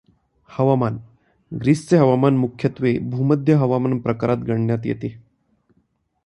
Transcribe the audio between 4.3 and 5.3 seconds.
गणण्यात येते.